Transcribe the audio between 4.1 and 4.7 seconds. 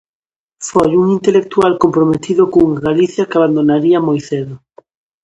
cedo.